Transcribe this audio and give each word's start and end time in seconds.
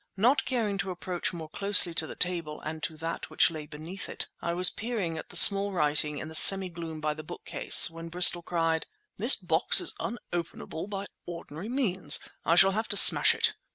Not 0.17 0.45
caring 0.45 0.79
to 0.79 0.89
approach 0.89 1.31
more 1.31 1.47
closely 1.49 1.93
to 1.93 2.07
the 2.07 2.15
table 2.15 2.59
and 2.61 2.81
to 2.81 2.97
that 2.97 3.29
which 3.29 3.51
lay 3.51 3.67
beneath 3.67 4.09
it, 4.09 4.25
I 4.41 4.55
was 4.55 4.71
peering 4.71 5.15
at 5.19 5.29
the 5.29 5.35
small 5.35 5.71
writing, 5.71 6.17
in 6.17 6.27
the 6.27 6.33
semi 6.33 6.69
gloom 6.69 6.99
by 6.99 7.13
the 7.13 7.21
bookcase, 7.21 7.87
when 7.87 8.09
Bristol 8.09 8.41
cried— 8.41 8.87
"This 9.17 9.35
box 9.35 9.79
is 9.79 9.93
unopenable 9.99 10.87
by 10.89 11.05
ordinary 11.27 11.69
means! 11.69 12.19
I 12.43 12.55
shall 12.55 12.71
have 12.71 12.87
to 12.87 12.97
smash 12.97 13.35
it!" 13.35 13.53